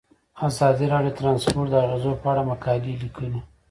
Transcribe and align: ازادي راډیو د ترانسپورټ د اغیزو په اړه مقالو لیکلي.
ازادي 0.47 0.85
راډیو 0.93 1.13
د 1.13 1.17
ترانسپورټ 1.19 1.67
د 1.71 1.75
اغیزو 1.85 2.11
په 2.21 2.25
اړه 2.31 2.41
مقالو 2.51 2.99
لیکلي. 3.03 3.39